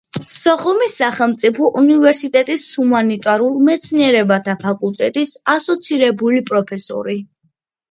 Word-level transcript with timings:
სოხუმის 0.35 0.95
სახელმწიფო 1.01 1.69
უნივერსიტეტის 1.81 2.63
ჰუმანიტარულ 2.81 3.61
მეცნიერებათა 3.69 4.57
ფაკულტეტის 4.65 5.37
ასოცირებული 5.59 6.45
პროფესორი. 6.51 7.19